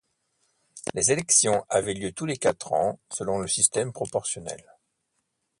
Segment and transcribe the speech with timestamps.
[0.95, 4.65] Les élections avaient lieu tous les quatre ans selon le système proportionnel.